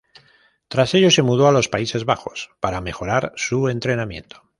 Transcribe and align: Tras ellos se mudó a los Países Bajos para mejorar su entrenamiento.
Tras 0.67 0.95
ellos 0.95 1.13
se 1.13 1.21
mudó 1.21 1.47
a 1.47 1.51
los 1.51 1.67
Países 1.69 2.05
Bajos 2.05 2.49
para 2.59 2.81
mejorar 2.81 3.33
su 3.35 3.69
entrenamiento. 3.69 4.41